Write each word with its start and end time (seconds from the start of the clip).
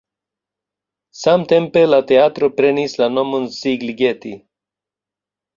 Samtempe 1.23 1.83
la 1.91 1.99
teatro 2.13 2.51
prenis 2.63 2.97
la 3.03 3.11
nomon 3.19 3.47
Szigligeti. 3.59 4.37